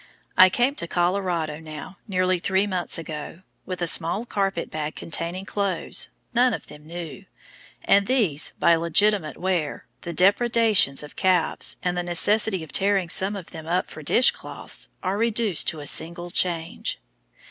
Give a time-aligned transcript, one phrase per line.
[0.35, 5.45] I came to Colorado now nearly three months ago, with a small carpet bag containing
[5.45, 7.25] clothes, none of them new;
[7.83, 13.35] and these, by legitimate wear, the depredations of calves, and the necessity of tearing some
[13.35, 16.99] of them up for dish cloths, are reduced to a single change!